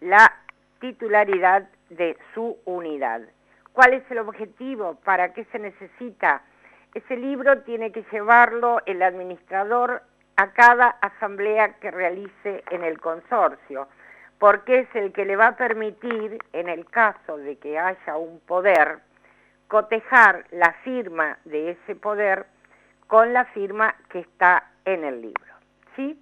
[0.00, 0.32] la
[0.80, 3.20] titularidad de su unidad.
[3.72, 4.96] ¿Cuál es el objetivo?
[5.04, 6.42] ¿Para qué se necesita?
[6.94, 10.02] Ese libro tiene que llevarlo el administrador
[10.42, 13.86] a cada asamblea que realice en el consorcio
[14.40, 18.40] porque es el que le va a permitir, en el caso de que haya un
[18.40, 18.98] poder,
[19.68, 22.46] cotejar la firma de ese poder
[23.06, 25.54] con la firma que está en el libro.
[25.94, 26.20] ¿sí?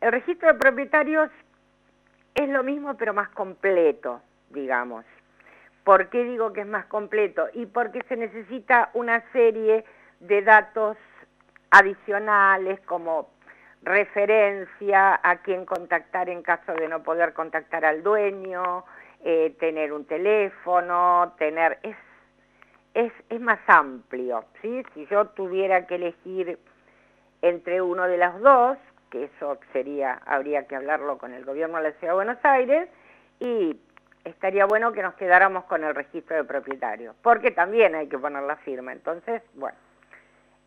[0.00, 1.28] El registro de propietarios
[2.36, 5.04] es lo mismo pero más completo, digamos.
[5.82, 7.48] ¿Por qué digo que es más completo?
[7.54, 9.84] Y porque se necesita una serie
[10.20, 10.96] de datos
[11.72, 13.30] adicionales como
[13.82, 18.84] referencia a quién contactar en caso de no poder contactar al dueño,
[19.24, 21.78] eh, tener un teléfono, tener...
[21.82, 21.96] Es,
[22.94, 24.82] es, es más amplio, ¿sí?
[24.94, 26.58] Si yo tuviera que elegir
[27.42, 28.78] entre uno de los dos,
[29.10, 32.88] que eso sería, habría que hablarlo con el gobierno de la Ciudad de Buenos Aires,
[33.40, 33.78] y
[34.24, 38.42] estaría bueno que nos quedáramos con el registro de propietarios, porque también hay que poner
[38.42, 38.92] la firma.
[38.92, 39.76] Entonces, bueno,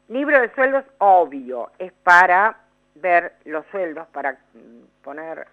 [0.07, 2.57] libro de sueldos, obvio, es para
[2.96, 4.38] ver los sueldos, para
[5.04, 5.48] poner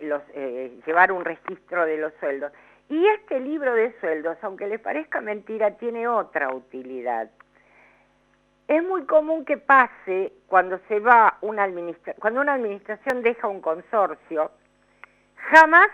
[0.00, 2.52] los, eh, llevar un registro de los sueldos.
[2.88, 7.30] Y este libro de sueldos, aunque les parezca mentira, tiene otra utilidad.
[8.68, 13.60] Es muy común que pase cuando se va una administra cuando una administración deja un
[13.60, 14.50] consorcio,
[15.36, 15.88] jamás,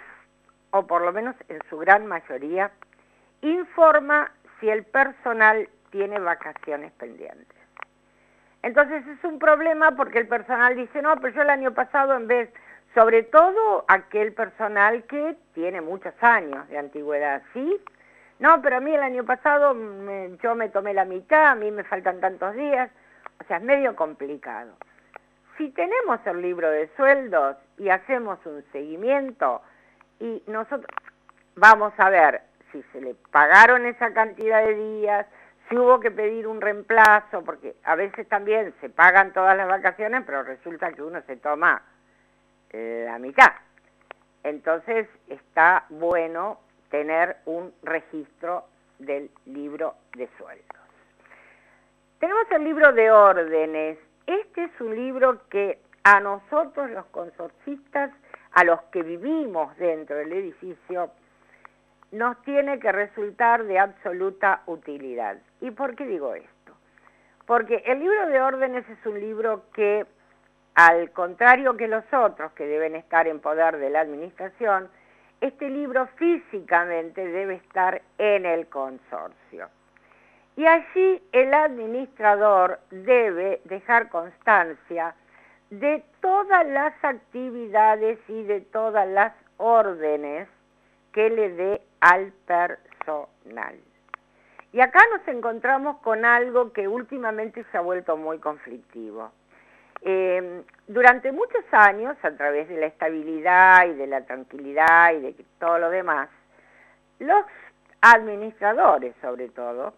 [0.71, 2.71] o por lo menos en su gran mayoría,
[3.43, 7.58] informa si el personal tiene vacaciones pendientes.
[8.63, 12.27] Entonces es un problema porque el personal dice, no, pero yo el año pasado en
[12.27, 12.51] vez,
[12.95, 17.81] sobre todo aquel personal que tiene muchos años de antigüedad, ¿sí?
[18.41, 19.75] No, pero a mí el año pasado
[20.43, 22.91] yo me tomé la mitad, a mí me faltan tantos días,
[23.41, 24.73] o sea, es medio complicado.
[25.57, 29.61] Si tenemos el libro de sueldos y hacemos un seguimiento
[30.21, 30.87] y nosotros
[31.57, 35.27] vamos a ver si se le pagaron esa cantidad de días,
[35.69, 40.23] si hubo que pedir un reemplazo, porque a veces también se pagan todas las vacaciones,
[40.25, 41.83] pero resulta que uno se toma
[42.71, 43.53] eh, la mitad.
[44.45, 46.61] Entonces está bueno
[46.91, 48.65] tener un registro
[48.99, 50.79] del libro de sueldos.
[52.19, 53.99] Tenemos el libro de órdenes.
[54.27, 58.11] Este es un libro que a nosotros los consorcistas,
[58.53, 61.11] a los que vivimos dentro del edificio,
[62.13, 65.37] nos tiene que resultar de absoluta utilidad.
[65.61, 66.73] ¿Y por qué digo esto?
[67.47, 70.07] Porque el libro de órdenes es un libro que,
[70.75, 74.89] al contrario que los otros que deben estar en poder de la administración,
[75.41, 79.69] este libro físicamente debe estar en el consorcio.
[80.57, 85.15] Y allí el administrador debe dejar constancia
[85.71, 90.49] de todas las actividades y de todas las órdenes
[91.13, 93.79] que le dé al personal.
[94.73, 99.33] Y acá nos encontramos con algo que últimamente se ha vuelto muy conflictivo.
[100.03, 105.45] Eh, durante muchos años, a través de la estabilidad y de la tranquilidad y de
[105.59, 106.29] todo lo demás,
[107.19, 107.45] los
[108.01, 109.95] administradores, sobre todo,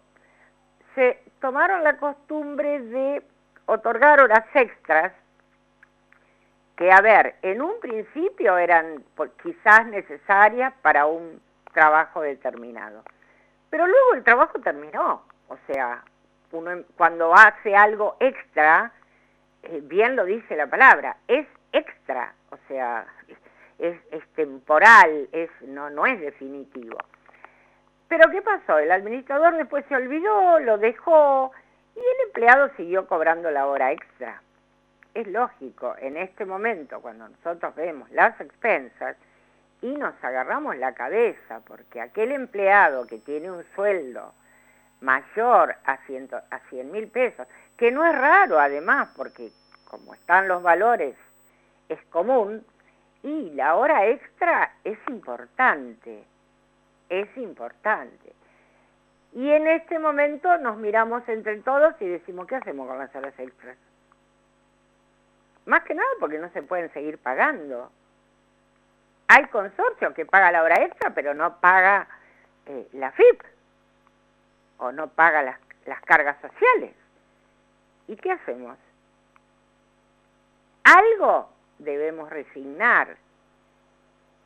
[0.95, 3.21] se tomaron la costumbre de
[3.65, 5.13] otorgar horas extras
[6.75, 9.03] que, a ver, en un principio eran
[9.43, 11.39] quizás necesarias para un
[11.71, 13.03] trabajo determinado.
[13.69, 16.03] Pero luego el trabajo terminó, o sea,
[16.51, 18.91] uno cuando hace algo extra,
[19.63, 23.05] eh, bien lo dice la palabra, es extra, o sea,
[23.79, 26.97] es, es temporal, es, no, no es definitivo.
[28.07, 28.77] Pero ¿qué pasó?
[28.77, 31.51] El administrador después se olvidó, lo dejó
[31.95, 34.41] y el empleado siguió cobrando la hora extra.
[35.13, 39.15] Es lógico, en este momento, cuando nosotros vemos las expensas
[39.81, 44.33] y nos agarramos la cabeza, porque aquel empleado que tiene un sueldo
[45.01, 49.51] mayor a, ciento, a 100 mil pesos, que no es raro además, porque
[49.85, 51.15] como están los valores,
[51.89, 52.63] es común,
[53.23, 56.23] y la hora extra es importante,
[57.09, 58.33] es importante.
[59.33, 63.37] Y en este momento nos miramos entre todos y decimos, ¿qué hacemos con las horas
[63.37, 63.77] extras?
[65.65, 67.91] Más que nada porque no se pueden seguir pagando.
[69.33, 72.05] Hay consorcio que paga la hora extra, pero no paga
[72.65, 73.41] eh, la FIP
[74.77, 76.93] o no paga las, las cargas sociales.
[78.09, 78.77] ¿Y qué hacemos?
[80.83, 83.15] Algo debemos resignar,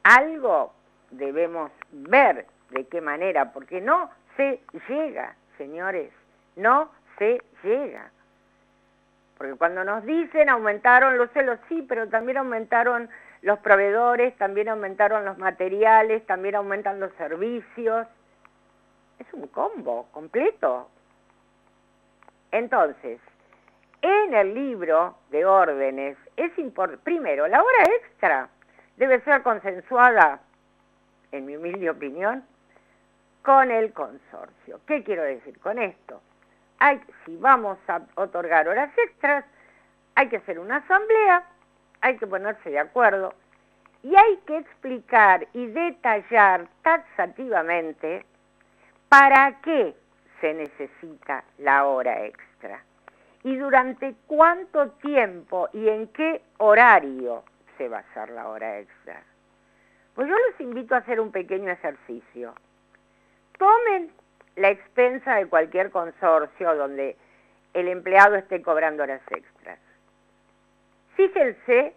[0.03, 0.71] algo
[1.09, 6.11] debemos ver de qué manera, porque no se llega, señores,
[6.57, 8.11] no se llega.
[9.39, 13.09] Porque cuando nos dicen aumentaron los celos, sí, pero también aumentaron
[13.45, 18.07] los proveedores, también aumentaron los materiales, también aumentan los servicios.
[19.19, 20.89] Es un combo completo.
[22.51, 23.19] Entonces,
[24.01, 28.49] en el libro de órdenes es importante, primero, la hora extra
[28.97, 30.39] debe ser consensuada,
[31.31, 32.43] en mi humilde opinión,
[33.43, 34.79] con el consorcio.
[34.87, 36.19] ¿Qué quiero decir con esto?
[37.25, 39.45] Si vamos a otorgar horas extras,
[40.15, 41.43] hay que hacer una asamblea,
[42.05, 43.33] hay que ponerse de acuerdo
[44.03, 48.23] y hay que explicar y detallar taxativamente
[49.09, 49.95] para qué
[50.39, 52.83] se necesita la hora extra
[53.41, 57.43] y durante cuánto tiempo y en qué horario
[57.75, 59.23] se va a hacer la hora extra.
[60.13, 62.53] Pues yo los invito a hacer un pequeño ejercicio.
[63.57, 64.11] Tomen
[64.57, 67.17] la expensa de cualquier consorcio donde
[67.73, 69.79] el empleado esté cobrando horas extras.
[71.15, 71.95] Fíjense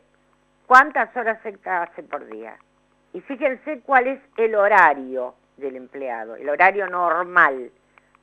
[0.67, 2.57] cuántas horas extras hace por día
[3.13, 7.71] y fíjense cuál es el horario del empleado, el horario normal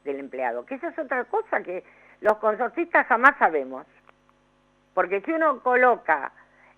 [0.04, 1.84] del empleado, que esa es otra cosa que
[2.22, 3.86] los consorcistas jamás sabemos,
[4.94, 6.32] porque si uno coloca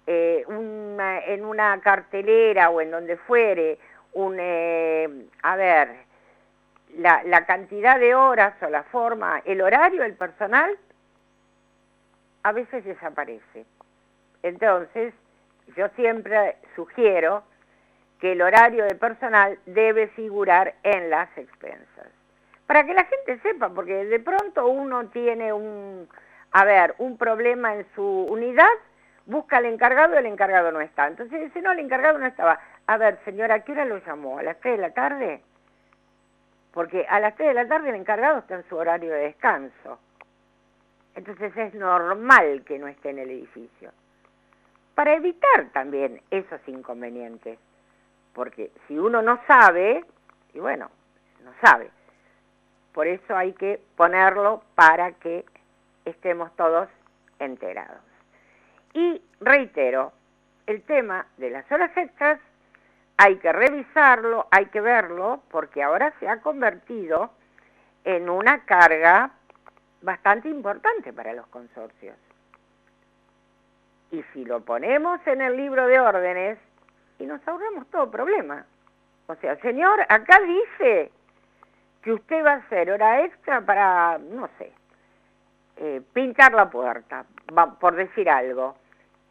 [0.07, 3.77] eh, en una cartelera o en donde fuere
[4.39, 5.89] eh, a ver,
[6.97, 10.75] la, cantidad de horas o la forma, el horario del personal,
[12.43, 13.65] a veces desaparece.
[14.47, 15.13] Entonces,
[15.75, 17.43] yo siempre sugiero
[18.19, 22.07] que el horario de personal debe figurar en las expensas.
[22.65, 26.09] Para que la gente sepa, porque de pronto uno tiene un,
[26.51, 28.67] a ver, un problema en su unidad,
[29.25, 31.07] busca al encargado y el encargado no está.
[31.07, 32.59] Entonces dice, no, el encargado no estaba.
[32.87, 34.39] A ver, señora, ¿a qué hora lo llamó?
[34.39, 35.41] ¿A las 3 de la tarde?
[36.73, 39.99] Porque a las 3 de la tarde el encargado está en su horario de descanso.
[41.15, 43.91] Entonces es normal que no esté en el edificio.
[44.97, 47.59] Para evitar también esos inconvenientes.
[48.33, 50.03] Porque si uno no sabe,
[50.55, 50.89] y bueno,
[51.43, 51.91] no sabe.
[52.93, 55.45] Por eso hay que ponerlo para que
[56.03, 56.89] estemos todos
[57.37, 58.01] enterados.
[58.93, 60.13] Y reitero,
[60.65, 62.39] el tema de las horas extras
[63.17, 67.29] hay que revisarlo, hay que verlo, porque ahora se ha convertido
[68.03, 69.29] en una carga
[70.01, 72.17] bastante importante para los consorcios.
[74.11, 76.57] Y si lo ponemos en el libro de órdenes,
[77.19, 78.65] y nos ahorramos todo problema.
[79.27, 81.11] O sea, señor, acá dice
[82.01, 84.71] que usted va a hacer hora extra para, no sé,
[85.77, 87.25] eh, pintar la puerta,
[87.79, 88.75] por decir algo,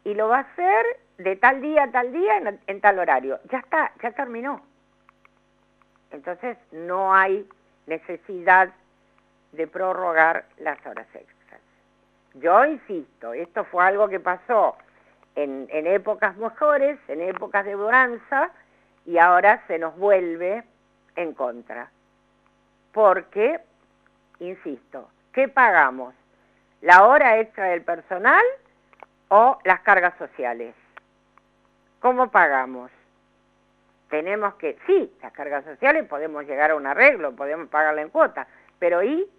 [0.03, 0.85] y lo va a hacer
[1.17, 3.39] de tal día a tal día en, tal horario.
[3.49, 4.61] Ya está, ya terminó.
[6.11, 7.47] Entonces no hay
[7.87, 8.69] necesidad
[9.51, 11.36] de prorrogar las horas extras.
[12.39, 14.75] Yo insisto, esto fue algo que pasó
[15.35, 18.51] en, épocas mejores, en épocas de bonanza,
[19.05, 20.63] y ahora se nos vuelve
[21.15, 21.89] en contra.
[22.91, 23.59] Porque,
[24.39, 26.13] insisto, ¿qué pagamos?
[26.81, 28.43] ¿La hora extra del personal
[29.29, 30.75] o las cargas sociales?
[31.99, 32.91] ¿Cómo pagamos?
[34.09, 38.47] Tenemos que, sí, las cargas sociales podemos llegar a un arreglo, podemos pagarla en cuota,
[38.79, 39.29] pero ¿y?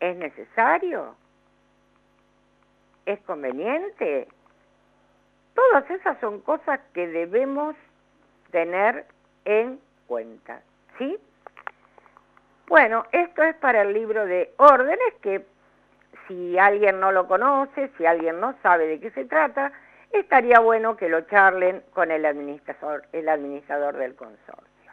[0.00, 1.16] ¿Es necesario?
[3.06, 4.28] ¿Es conveniente?
[5.54, 7.74] Todas esas son cosas que debemos
[8.50, 9.06] tener
[9.44, 10.62] en cuenta,
[10.98, 11.18] ¿sí?
[12.68, 15.44] Bueno, esto es para el libro de órdenes que
[16.26, 19.72] si alguien no lo conoce, si alguien no sabe de qué se trata,
[20.12, 24.92] estaría bueno que lo charlen con el administrador, el administrador del consorcio.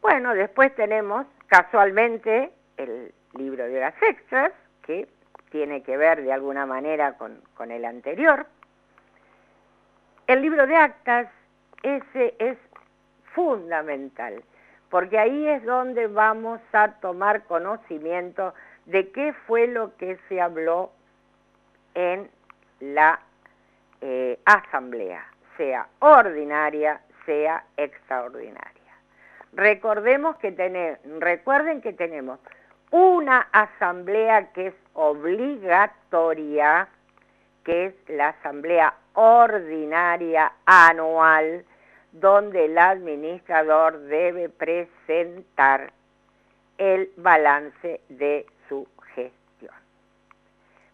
[0.00, 4.52] Bueno, después tenemos casualmente el libro de las extras,
[4.82, 5.08] que
[5.50, 8.46] tiene que ver de alguna manera con, el anterior.
[10.26, 11.28] El libro de actas,
[11.82, 12.58] ese es
[13.34, 14.42] fundamental,
[14.90, 18.54] porque ahí es donde vamos a tomar conocimiento
[18.86, 20.90] de qué fue lo que se habló
[21.94, 22.28] en
[22.80, 23.20] la
[24.00, 25.24] eh, asamblea,
[25.56, 28.72] sea ordinaria, sea extraordinaria.
[29.52, 32.38] Recordemos que recuerden que tenemos
[32.90, 36.88] una asamblea que es obligatoria,
[37.64, 41.64] que es la asamblea ordinaria anual,
[42.12, 45.92] donde el administrador debe presentar
[46.78, 49.74] el balance de su gestión.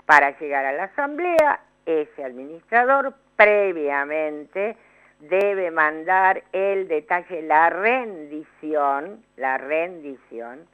[0.06, 4.76] Para llegar a la asamblea, ese administrador previamente
[5.20, 10.66] debe mandar el detalle, la rendición, la rendición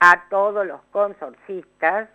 [0.00, 2.08] a todos los consorcistas,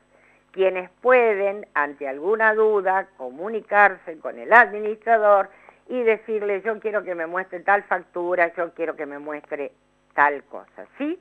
[0.51, 5.49] quienes pueden, ante alguna duda, comunicarse con el administrador
[5.87, 9.71] y decirle, yo quiero que me muestre tal factura, yo quiero que me muestre
[10.13, 11.19] tal cosa, ¿sí?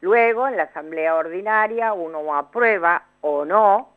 [0.00, 3.90] Luego, en la asamblea ordinaria, uno aprueba o no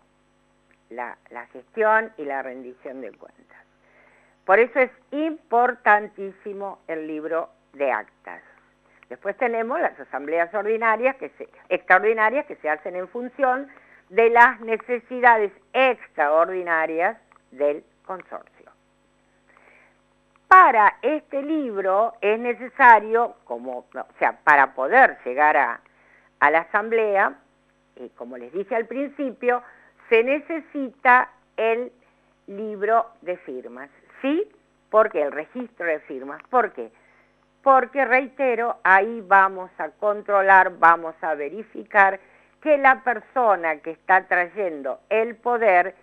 [0.90, 3.58] la, la gestión y la rendición de cuentas.
[4.46, 8.42] Por eso es importantísimo el libro de actas.
[9.10, 11.16] Después tenemos las asambleas ordinarias,
[11.70, 13.68] extraordinarias, que se hacen en función
[14.10, 17.18] de las necesidades extraordinarias
[17.52, 18.72] del consorcio.
[20.48, 23.86] Para este libro es necesario, o
[24.20, 25.82] sea, para poder llegar a,
[26.40, 27.34] la asamblea,
[27.96, 29.62] y como les dije al principio,
[30.10, 31.92] se necesita el
[32.48, 33.90] libro de firmas.
[34.22, 34.50] ¿Sí?
[34.90, 36.42] Porque el registro de firmas.
[36.50, 36.92] ¿Por qué?
[38.06, 42.20] Reitero, ahí vamos a controlar, vamos a verificar
[42.62, 45.96] que la persona que está trayendo el poder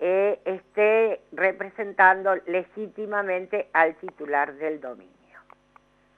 [0.00, 5.12] eh, esté representando legítimamente al titular del dominio.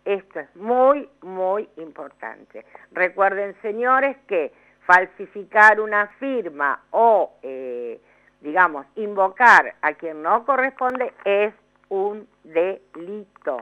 [0.05, 2.65] Esto es muy, muy importante.
[2.93, 4.53] Recuerden, señores, que
[4.87, 8.01] falsificar una firma o eh,
[8.41, 11.53] digamos, invocar a quien no corresponde es
[11.89, 13.59] un delito.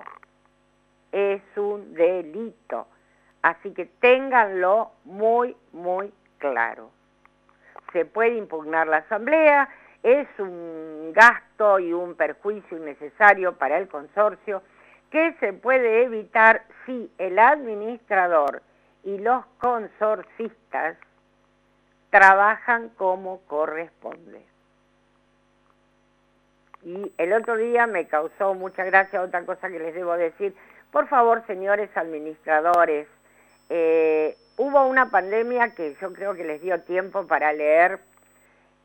[1.17, 2.87] Es un delito.
[3.41, 6.91] Así que ténganlo muy, muy claro.
[7.95, 9.67] Se puede impugnar la asamblea,
[10.03, 14.63] es un gasto y un perjuicio innecesario para el consorcio
[15.11, 18.61] que se puede evitar si el administrador
[19.03, 20.99] y los consorcistas
[22.11, 24.45] trabajan como corresponde.
[26.83, 30.55] Y el otro día me causó mucha gracia otra cosa que les debo decir.
[30.97, 33.07] Por favor, señores administradores,
[33.69, 38.01] eh, hubo una pandemia que yo creo que les dio tiempo para leer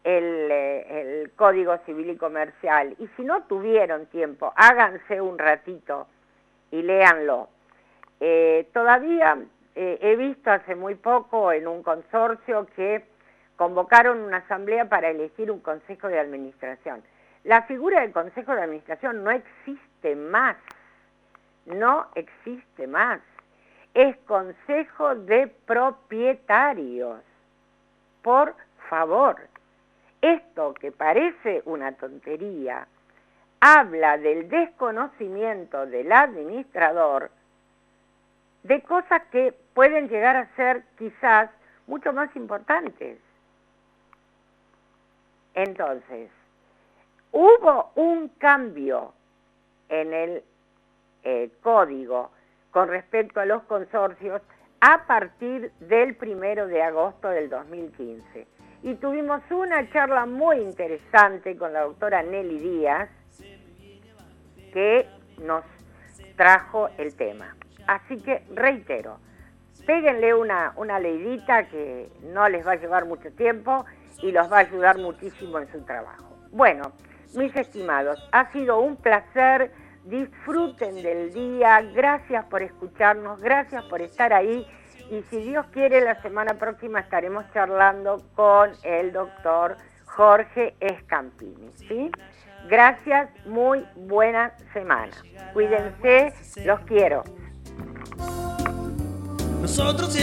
[0.04, 2.98] el, eh, Código Civil y Comercial.
[3.00, 6.08] Y si no tuvieron tiempo, háganse un ratito
[6.70, 7.48] y léanlo.
[8.20, 9.38] Eh, todavía
[9.74, 13.06] he visto hace muy poco en un consorcio que
[13.56, 17.04] convocaron una asamblea para elegir un consejo de administración.
[17.46, 20.58] La figura del Consejo de Administración no existe más,
[21.66, 23.22] no existe más.
[23.94, 27.22] Es Consejo de Propietarios.
[28.22, 28.56] Por
[28.90, 29.36] favor,
[30.22, 32.88] esto que parece una tontería,
[33.60, 37.32] habla del desconocimiento del administrador
[38.64, 41.50] de cosas que pueden llegar a ser quizás
[41.88, 43.18] mucho más importantes.
[45.54, 46.30] Entonces,
[47.32, 49.14] Hubo un cambio
[49.88, 50.44] en el
[51.24, 52.32] eh, código
[52.72, 54.42] con respecto a los consorcios
[54.80, 58.48] a partir del primero de agosto del 2015.
[58.84, 63.10] Y tuvimos una charla muy interesante con la doctora Nelly Díaz,
[64.74, 65.08] que
[65.40, 65.64] nos
[66.36, 67.56] trajo el tema.
[67.86, 69.20] Así que reitero,
[69.86, 73.86] péguenle una, una leidita que no les va a llevar mucho tiempo
[74.22, 76.38] y los va a ayudar muchísimo en su trabajo.
[76.52, 76.92] Bueno,
[77.36, 79.72] mis estimados, ha sido un placer,
[80.04, 84.66] disfruten del día, gracias por escucharnos, gracias por estar ahí
[85.12, 92.12] y si Dios quiere la semana próxima estaremos charlando con el doctor Jorge Escampini, ¿sí?
[92.68, 95.12] Gracias, muy buena semana.
[95.54, 96.34] Cuídense,
[96.64, 97.24] los quiero.
[99.62, 100.16] Nosotros